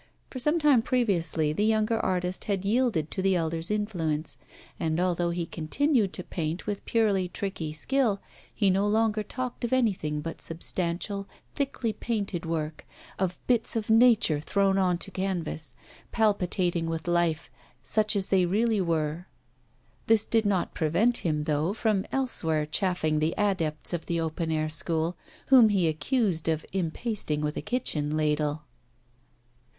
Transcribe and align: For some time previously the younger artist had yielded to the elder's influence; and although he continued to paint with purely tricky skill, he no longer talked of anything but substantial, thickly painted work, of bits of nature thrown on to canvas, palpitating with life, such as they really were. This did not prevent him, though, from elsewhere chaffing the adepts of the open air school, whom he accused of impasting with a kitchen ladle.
For 0.31 0.39
some 0.39 0.57
time 0.57 0.81
previously 0.81 1.53
the 1.53 1.63
younger 1.63 1.99
artist 1.99 2.45
had 2.45 2.65
yielded 2.65 3.11
to 3.11 3.21
the 3.21 3.35
elder's 3.35 3.69
influence; 3.69 4.39
and 4.79 4.99
although 4.99 5.29
he 5.29 5.45
continued 5.45 6.11
to 6.13 6.23
paint 6.23 6.65
with 6.65 6.83
purely 6.87 7.27
tricky 7.29 7.71
skill, 7.71 8.19
he 8.51 8.71
no 8.71 8.87
longer 8.87 9.21
talked 9.21 9.63
of 9.63 9.71
anything 9.71 10.19
but 10.19 10.41
substantial, 10.41 11.27
thickly 11.53 11.93
painted 11.93 12.47
work, 12.47 12.83
of 13.19 13.37
bits 13.45 13.75
of 13.75 13.91
nature 13.91 14.39
thrown 14.39 14.79
on 14.79 14.97
to 14.97 15.11
canvas, 15.11 15.75
palpitating 16.11 16.87
with 16.87 17.07
life, 17.07 17.51
such 17.83 18.15
as 18.15 18.29
they 18.29 18.47
really 18.47 18.81
were. 18.81 19.27
This 20.07 20.25
did 20.25 20.47
not 20.47 20.73
prevent 20.73 21.17
him, 21.17 21.43
though, 21.43 21.75
from 21.75 22.07
elsewhere 22.11 22.65
chaffing 22.65 23.19
the 23.19 23.35
adepts 23.37 23.93
of 23.93 24.07
the 24.07 24.19
open 24.19 24.51
air 24.51 24.67
school, 24.67 25.15
whom 25.49 25.69
he 25.69 25.87
accused 25.87 26.49
of 26.49 26.65
impasting 26.73 27.41
with 27.41 27.55
a 27.55 27.61
kitchen 27.61 28.17
ladle. 28.17 28.63